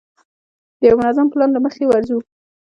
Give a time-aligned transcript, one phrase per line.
[0.79, 2.17] د یوه منظم پلان له مخې ورځو.